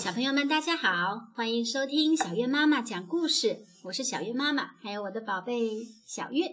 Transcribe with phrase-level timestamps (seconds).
[0.00, 3.58] 小朋友们，大家好，欢迎收听小月妈妈讲故事。
[3.82, 6.48] 我是小月妈妈，还有我的宝贝小月。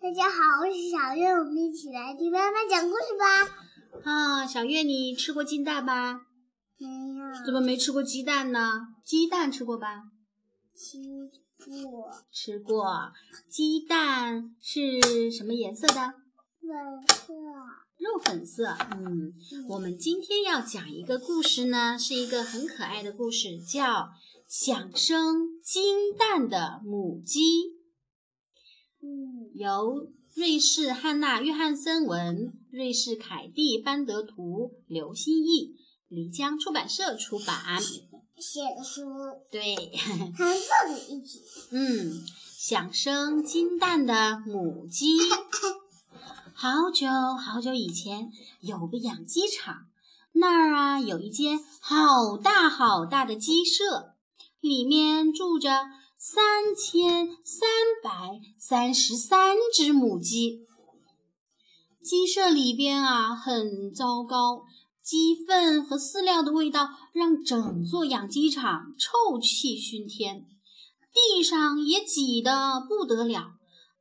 [0.00, 4.10] 大家好，我是小月，我们一起来听妈妈讲故事吧。
[4.10, 6.22] 啊，小月，你吃过鸡蛋吧？
[6.78, 7.44] 没有。
[7.44, 8.88] 怎么没吃过鸡蛋呢？
[9.04, 10.04] 鸡蛋吃过吧？
[10.74, 10.98] 吃
[11.66, 12.10] 过。
[12.32, 13.12] 吃过。
[13.50, 15.94] 鸡蛋是什么颜色的？
[15.94, 17.34] 粉色。
[17.98, 19.32] 肉粉色，嗯，
[19.68, 23.84] 我们今天要讲一个故事呢，是一个很可爱的故事，叫
[24.46, 27.40] 《想生金蛋的母鸡》。
[29.02, 35.74] 嗯，由瑞士汉娜·约翰森文，瑞士凯蒂·班德图，刘心义，
[36.10, 37.80] 漓江出版社出版。
[37.80, 39.02] 写的书。
[39.50, 39.74] 对，
[40.36, 41.42] 红色的一起。
[41.70, 42.22] 嗯，
[42.58, 45.16] 想生金蛋的母鸡。
[46.58, 47.06] 好久
[47.36, 49.88] 好久以前，有个养鸡场，
[50.32, 54.14] 那儿啊有一间好大好大的鸡舍，
[54.62, 55.82] 里面住着
[56.16, 57.68] 三千三
[58.02, 60.64] 百三十三只母鸡。
[62.02, 64.64] 鸡舍里边啊很糟糕，
[65.02, 70.46] 鸡粪和饲料的味道让整座养鸡场臭气熏天，
[71.12, 73.55] 地上也挤得不得了。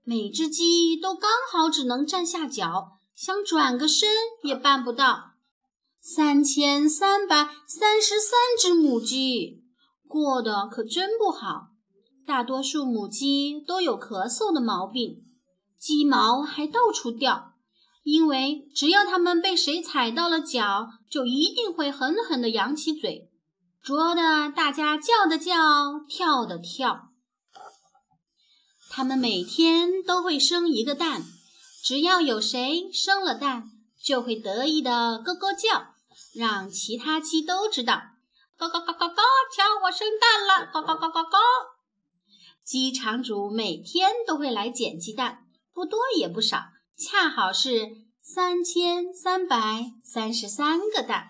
[0.08, 4.08] 每只鸡都刚好只能站下脚，想转个身
[4.44, 5.31] 也办不到。
[6.00, 9.64] 三千三百三十三只母鸡
[10.08, 11.70] 过得可真不好，
[12.23, 15.23] 大多数母鸡都有咳嗽的毛病，
[15.80, 17.53] 鸡毛还到处掉，
[18.03, 23.31] 因为只要它们被谁踩到了脚，就一定会狠狠地扬起嘴，
[23.81, 25.56] 啄得大家叫的叫，
[26.08, 27.05] 跳的跳。
[28.98, 31.26] 它们每天都会生一个蛋，
[31.84, 33.70] 只要有谁生了蛋，
[34.02, 35.88] 就会得意的咯咯叫，
[36.34, 38.02] 让其他鸡都知道。
[38.58, 39.22] 咯咯咯咯咯，
[39.54, 40.72] 瞧我生蛋了！
[40.72, 41.38] 咯咯咯咯咯。
[42.64, 45.40] 鸡场主每天都会来捡鸡蛋，
[45.74, 46.58] 不多也不少，
[46.98, 51.28] 恰好是三千三百三十三个蛋。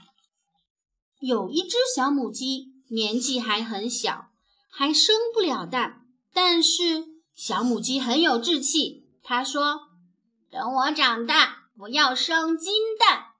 [1.19, 4.28] 有一只小母鸡，年纪还很小，
[4.69, 7.14] 还生不了蛋，但是。
[7.35, 9.90] 小母鸡很有志气，它说
[10.50, 13.34] ：“等我长大，我要生金蛋。”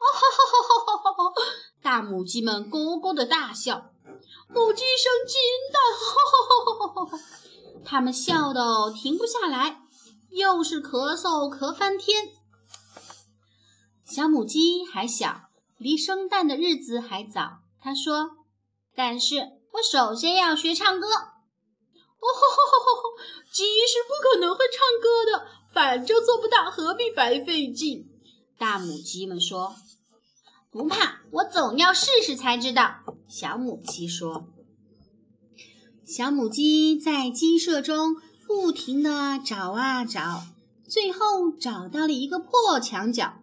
[0.00, 1.34] 哦吼吼吼吼吼吼！
[1.82, 3.90] 大母鸡们咯咯的大笑。
[4.48, 5.38] 母鸡生金
[5.70, 7.18] 蛋，吼吼吼吼吼！
[7.84, 9.82] 它们笑得停不下来，
[10.30, 12.32] 又是咳嗽咳翻天。
[14.06, 17.58] 小母鸡还小，离生蛋的日子还早。
[17.78, 18.30] 它说
[18.96, 19.36] ：“但是
[19.72, 21.06] 我首先要学唱歌。”
[22.20, 23.02] 哦吼吼吼吼！
[23.52, 28.08] 鸡是不可能会唱歌的，反正做不到，何必白费劲？
[28.58, 29.76] 大母鸡们说
[30.70, 32.96] ：“不怕，我总要试试才知道。”
[33.28, 34.48] 小母鸡说
[36.04, 40.42] ：“小母鸡在鸡舍中不停地找啊找，
[40.88, 43.34] 最后找到了一个破墙角，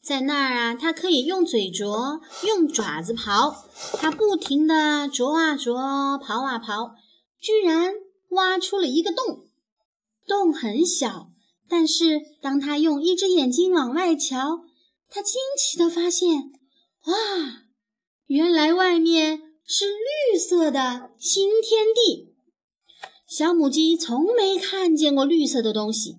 [0.00, 3.56] 在那儿啊，它可以用嘴啄，用爪子刨。
[3.98, 5.74] 它不停地啄啊啄，
[6.18, 6.92] 刨啊刨。”
[7.44, 7.92] 居然
[8.30, 9.44] 挖出了一个洞，
[10.26, 11.28] 洞很小，
[11.68, 14.60] 但是当他用一只眼睛往外瞧，
[15.10, 16.50] 他惊奇地发现，
[17.04, 17.64] 哇，
[18.28, 22.32] 原来外面是绿色的新天地。
[23.28, 26.16] 小母鸡从没看见过绿色的东西，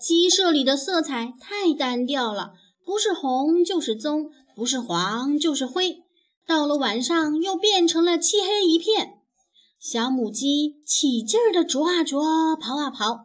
[0.00, 2.52] 鸡舍里的色彩太单调了，
[2.86, 6.04] 不是红就是棕，不是黄就是灰，
[6.46, 9.17] 到了晚上又变成了漆黑一片。
[9.78, 12.20] 小母鸡起劲儿地啄啊啄，
[12.56, 13.20] 刨啊刨，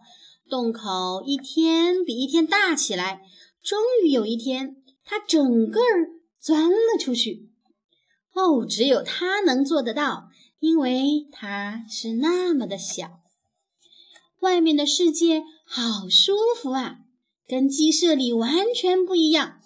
[0.47, 3.21] 洞口一天比一天大起来。
[3.63, 6.09] 终于有一天，它整个儿
[6.39, 7.49] 钻了出去。
[8.33, 13.19] 哦，只有它能做得到，因为它是那么的小。
[14.41, 16.97] 外面的世界好舒服啊，
[17.47, 19.59] 跟鸡舍里完全不一样。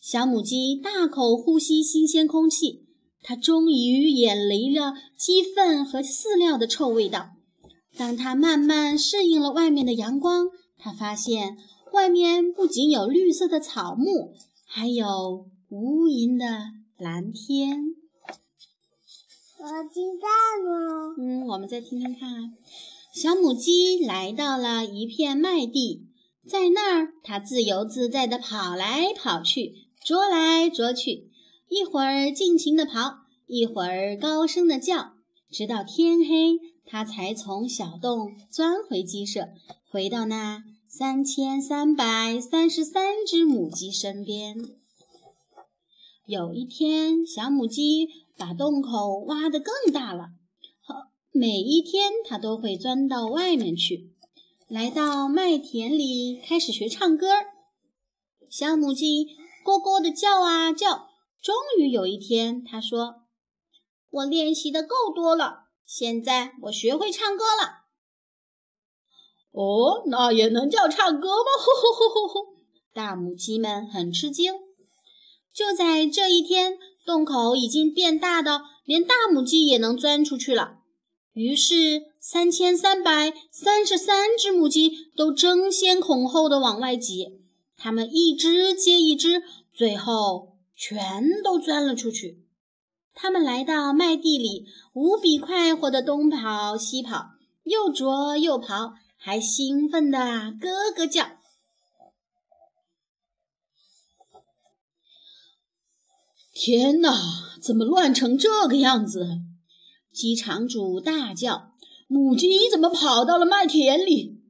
[0.00, 2.87] 小母鸡大口呼吸新鲜空气。
[3.22, 7.30] 它终于远离了鸡粪和饲料的臭味道。
[7.96, 10.48] 当它慢慢适应了外面的阳光，
[10.78, 11.58] 他发现
[11.92, 14.34] 外面不仅有绿色的草木，
[14.64, 16.46] 还有无垠的
[16.96, 17.94] 蓝天。
[19.58, 20.30] 我听蛋
[20.64, 21.14] 了。
[21.18, 22.54] 嗯，我们再听听看。
[23.12, 26.06] 小母鸡来到了一片麦地，
[26.46, 31.27] 在那儿，它自由自在地跑来跑去，啄来啄去。
[31.68, 35.12] 一会儿尽情地跑，一会儿高声地叫，
[35.50, 39.48] 直到天黑，它才从小洞钻回鸡舍，
[39.90, 44.56] 回到那三千三百三十三只母鸡身边。
[46.24, 50.28] 有一天，小母鸡把洞口挖得更大了。
[51.32, 54.10] 每一天，它都会钻到外面去，
[54.68, 57.28] 来到麦田里，开始学唱歌。
[58.48, 59.26] 小母鸡
[59.62, 61.07] 咯咯地叫啊叫。
[61.40, 63.22] 终于有一天，他说
[64.10, 67.84] ：“我练习的够多了，现在我学会唱歌了。”
[69.52, 71.50] 哦，那也能叫唱歌吗？
[71.58, 72.46] 吼吼吼吼吼！
[72.92, 74.52] 大母鸡们很吃惊。
[75.52, 80.78] 就在这一天，洞口已经变大到连大母鸡也能钻出去了。
[81.32, 87.40] 于是，三千三百三十三只母鸡都争先恐后的往外挤，
[87.76, 89.42] 它们一只接一只，
[89.72, 90.47] 最后
[90.78, 92.46] 全都钻了出去。
[93.12, 97.30] 他们来到麦地里，无比快活地东跑西跑，
[97.64, 101.26] 又啄又刨，还兴奋地咯咯叫。
[106.52, 107.12] 天哪，
[107.60, 109.40] 怎么乱成这个样子？
[110.12, 111.72] 鸡场主大叫
[112.06, 114.40] ：“母鸡怎么跑到了麦田里？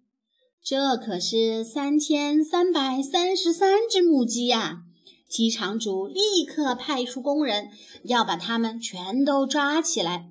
[0.62, 4.84] 这可是三千三百三十三只母鸡呀！”
[5.28, 7.70] 鸡场主立刻派出工人，
[8.04, 10.30] 要把它们全都抓起来。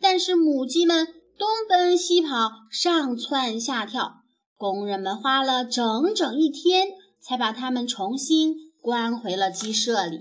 [0.00, 1.06] 但是母鸡们
[1.38, 4.22] 东奔西跑，上窜下跳，
[4.56, 6.88] 工人们花了整整一天，
[7.20, 10.20] 才把它们重新关回了鸡舍里。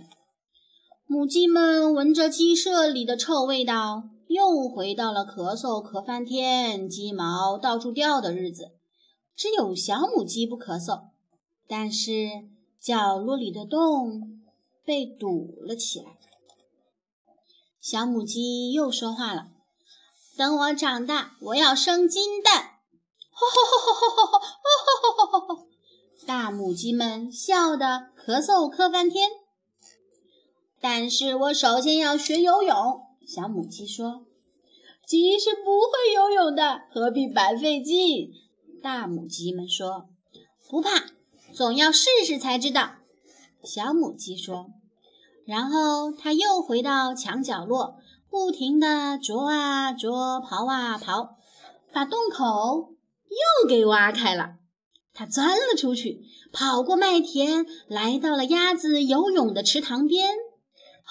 [1.05, 4.09] 母鸡们闻着鸡舍里的臭味道。
[4.27, 8.71] 又回到了咳嗽咳翻天、鸡毛到处掉的日子。
[9.35, 11.09] 只有小母鸡不咳嗽，
[11.67, 12.49] 但是
[12.85, 14.43] 角落里的洞
[14.85, 16.19] 被堵了起来。
[17.81, 19.47] 小母鸡又说话了
[20.37, 22.73] ：“等我长大，我要生金蛋！”
[23.33, 24.39] 吼吼吼吼吼
[24.85, 25.67] 吼吼吼吼吼！
[26.27, 29.29] 大母鸡们笑得咳嗽咳翻天。
[30.79, 33.01] 但是我首先要学游泳。
[33.27, 34.23] 小母鸡说
[35.07, 38.31] ：“鸡是不会游泳的，何必白费劲？”
[38.83, 40.07] 大母鸡们说
[40.69, 41.14] ：“不怕，
[41.55, 42.97] 总要试试才知道。”
[43.63, 44.67] 小母鸡说。
[45.47, 47.97] 然后它又回到墙角落，
[48.29, 51.35] 不停地啄啊啄，刨啊刨，
[51.93, 52.95] 把洞口
[53.29, 54.55] 又给挖开了。
[55.13, 56.21] 它钻了出去，
[56.51, 60.33] 跑过麦田，来到了鸭子游泳的池塘边。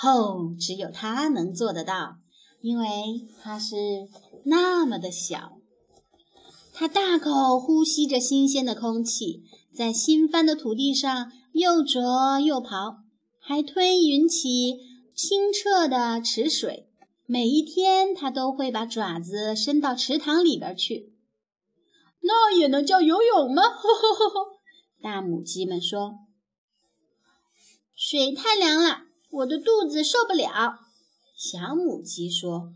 [0.02, 2.16] 哦，只有它能做得到，
[2.60, 2.88] 因为
[3.40, 3.76] 它是
[4.46, 5.52] 那么的小。
[6.72, 9.44] 它大口呼吸着新鲜的空气，
[9.74, 12.98] 在新翻的土地上又啄又刨，
[13.40, 14.76] 还吞匀起
[15.14, 16.88] 清澈的池水。
[17.26, 21.12] 每一天，它都会把爪子伸到池塘里边去。
[22.20, 23.62] 那也能叫游泳吗？
[25.02, 26.18] 大母鸡们说
[27.96, 29.04] ：“水太凉了。”
[29.34, 30.78] 我的肚子受不了，
[31.36, 32.72] 小母鸡说。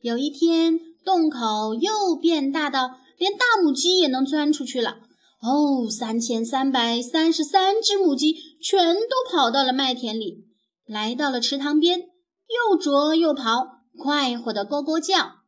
[0.00, 5.00] 有一天，洞口又变大到连大母鸡也能钻出去了。
[5.40, 10.44] 哦，三千三百三十三只母鸡全都跑到了麦田里，
[10.84, 15.38] 来到了池塘边，又啄又刨，快活的咕咕叫。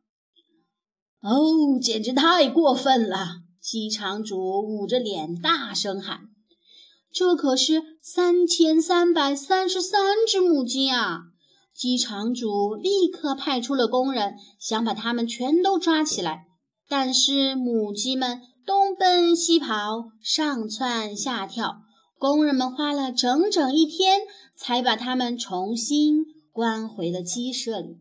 [1.21, 3.41] 哦，简直太过分了！
[3.61, 6.21] 鸡场主捂着脸大声喊。
[7.13, 11.23] 这可是三千三百三十三只母鸡啊！
[11.75, 16.45] 鸡场主立刻派出了工人，想把它们全都抓起来。
[16.87, 21.81] 但是母鸡们东奔西跑，上窜下跳，
[22.17, 24.21] 工人们花了整整一天，
[24.55, 27.99] 才把它们重新关回了鸡舍里。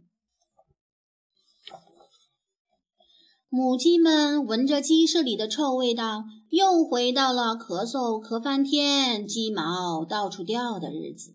[3.49, 11.35] 母鸡们闻着鸡舍里的臭味道，又回到了咳嗽咳翻天、鸡毛到处掉的日子。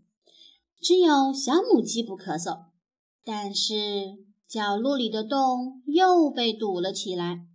[0.81, 2.65] 只有小母鸡不咳嗽，
[3.25, 4.17] 但是
[4.47, 7.47] 角落里的洞又被堵了起来。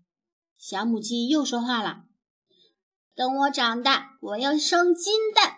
[0.60, 2.02] 小母鸡又说话了
[3.16, 5.54] ：“等我长大，我要生金蛋！”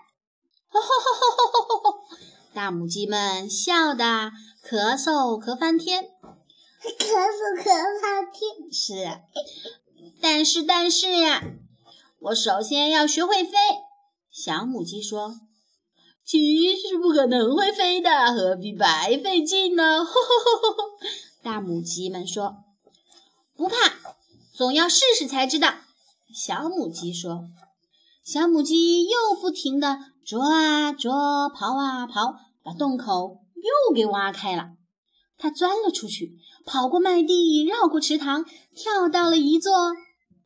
[0.70, 1.98] 吼吼吼吼吼吼吼！
[2.54, 4.30] 大母鸡们笑得
[4.64, 6.04] 咳嗽咳翻天。
[6.04, 7.64] 咳嗽咳
[8.00, 9.20] 翻天是，
[10.20, 11.42] 但是但是呀，
[12.20, 13.52] 我首先要学会飞。
[14.30, 15.34] 小母鸡说
[16.24, 20.06] ：“鸡是不可能会飞的，何必白费劲呢？”
[21.42, 22.64] 大母鸡们说
[23.56, 23.74] ：“不怕，
[24.62, 25.74] 总要试试才知道。”
[26.32, 27.48] 小母鸡说。
[28.24, 31.10] 小母鸡又不停地啄啊啄，
[31.50, 34.74] 刨啊刨，把洞口又给挖开了。
[35.36, 38.44] 它钻了出去，跑过麦地，绕过池塘，
[38.76, 39.72] 跳到了一座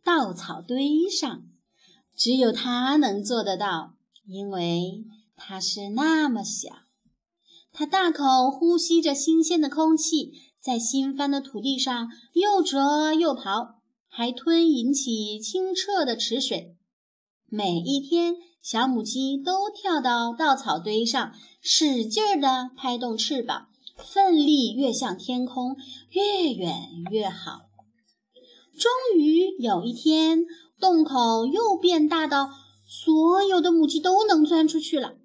[0.02, 1.42] 稻草堆上。
[2.16, 3.96] 只有它能做得到，
[4.26, 5.04] 因为
[5.36, 6.70] 它是那么小。
[7.70, 13.74] 它大口呼吸着新鲜的空气，在新翻的土地上又啄又刨，
[14.16, 16.74] 还吞饮起清澈的池水。
[17.50, 23.66] 每一天，小母鸡都跳到稻草堆上，使劲儿地拍动翅膀，
[23.98, 25.76] 奋力跃向天空，
[26.12, 26.72] 越远
[27.10, 27.66] 越好。
[28.78, 30.46] 终于有一天，
[30.80, 32.48] 洞口又变大到
[32.86, 35.16] 所有的母鸡都能钻出去了。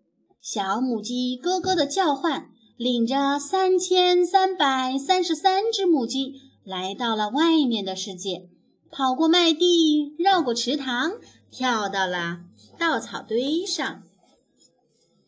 [0.42, 6.34] 小母鸡咯咯地叫唤，领着三千三百三十三只母鸡
[6.66, 8.50] 来到了外面的世界，
[8.92, 11.14] 跑过麦地，绕过池塘，
[11.50, 12.42] 跳到了
[12.78, 14.04] 稻草堆上。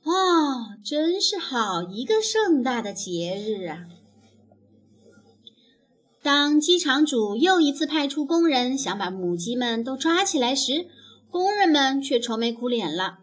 [0.03, 3.85] 哇，真是好一个盛大的节日啊！
[6.21, 10.87] 当鸡场主又一次派出工人想把母鸡们都抓起来时，
[11.31, 13.19] 工人们却愁眉苦脸了。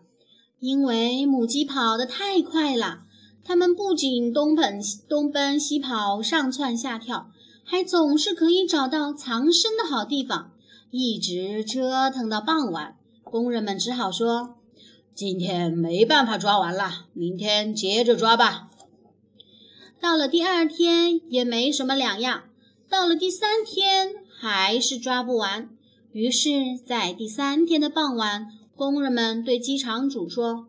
[0.58, 3.02] 因为母鸡跑得太快了，
[3.44, 7.30] 它们不仅东奔东奔西跑、上窜下跳，
[7.70, 10.50] 还总是可以找到藏身的好地方，
[10.90, 12.96] 一直折腾到傍晚。
[13.22, 14.56] 工人们只好说
[15.14, 18.70] ：“今天没办法抓完了，明天接着抓吧。”
[20.02, 22.42] 到了第二天也没什么两样，
[22.88, 25.70] 到了第三天还是抓不完。
[26.10, 28.48] 于是，在第三天的傍晚。
[28.74, 30.66] 工人们对机场主说：“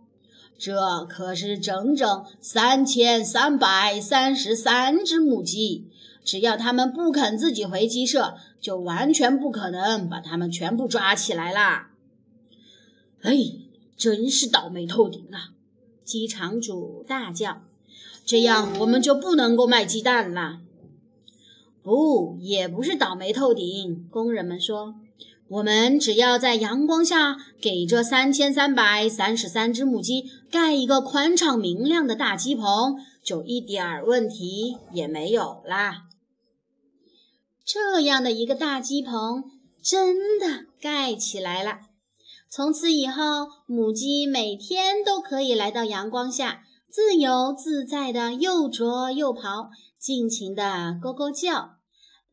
[0.60, 5.88] 这可是整整三千三百三十三只母鸡，
[6.24, 11.92] 只要他们不肯自己回鸡舍，就完全不可能把他们全部抓起来啦！”
[13.22, 13.36] 哎，
[13.96, 15.52] 真是倒霉透顶啊！
[16.04, 17.62] 鸡场主大叫
[18.26, 20.60] ：“这样我们就不能够卖鸡蛋了。”
[21.84, 24.08] 不，也不是倒霉透顶。
[24.10, 24.96] 工人们说。
[25.48, 36.04] 我们只要在阳光下给这三千三百三十三只母鸡盖一个宽敞明亮的大鸡棚，就一点儿问题也没有啦。
[37.74, 39.46] 这样的一个大鸡棚
[39.82, 41.78] 真的盖起来了。
[42.50, 51.76] 从此以后，母鸡每天都可以来到阳光下，自由自在地又啄又刨，尽情的咕咕叫。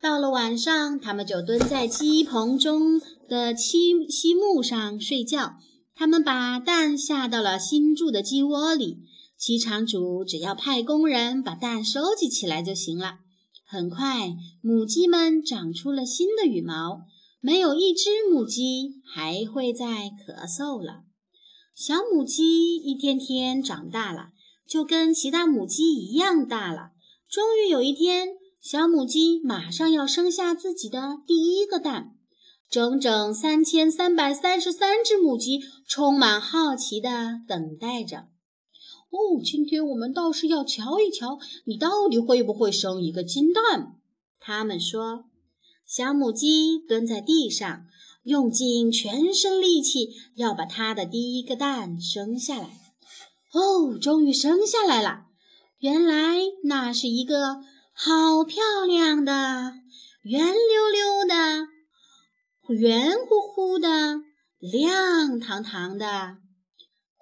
[0.01, 5.53] 到了晚上，它们就蹲在鸡棚中的漆漆木上睡觉。
[5.95, 8.99] 它们把蛋下到了新筑的鸡窝里，
[9.37, 13.19] 鸡场主只要派工人把蛋收集起来就行了。
[13.71, 17.03] 很快，母鸡们长出了新的羽毛，
[17.41, 21.03] 没有一只母鸡还会再咳嗽了。
[21.75, 24.31] 小母鸡一天天长大了，
[24.67, 26.93] 就跟其他母鸡一样大了。
[27.29, 28.29] 终于有一天。
[28.61, 32.17] 小母鸡马上要生下自己的第一个蛋，
[32.69, 38.27] 整整三千三百三十三只母鸡充满好奇地等待着。
[39.11, 43.97] 哦，今天我们倒是要瞧一瞧，你到底会不会生一个金蛋？
[44.39, 45.25] 他们说。
[45.87, 47.87] 小母鸡蹲在地上，
[48.25, 52.79] 用尽全身力气要把它的第一个蛋生下来。
[53.53, 55.25] 哦，终于生下来了！
[55.79, 57.63] 原来那是一个。
[58.01, 59.73] 好漂亮的，
[60.23, 61.67] 圆溜溜的，
[62.73, 64.21] 圆乎乎的，
[64.61, 66.37] 亮堂堂的，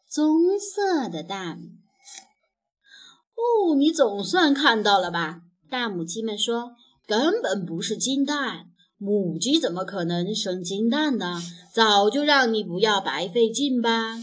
[0.09, 1.61] 棕色的蛋。
[3.35, 5.43] 哦，你总算看到了吧？
[5.69, 6.73] 大母鸡们说
[7.07, 8.67] ：“根本不是金蛋，
[8.99, 11.43] 母鸡怎么可能生金蛋呢？
[11.75, 14.19] 早就让你不要白费劲吧？”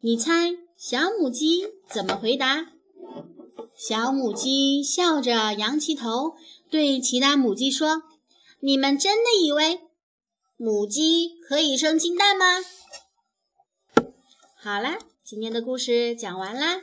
[0.00, 2.72] 你猜小母鸡怎么回答？
[3.76, 6.34] 小母鸡笑着扬起头，
[6.70, 8.02] 对其他母鸡说
[8.60, 9.80] ：“你们真的以为
[10.56, 12.44] 母鸡可以生金蛋吗？”
[14.64, 16.80] 好啦，今天的故事讲完啦。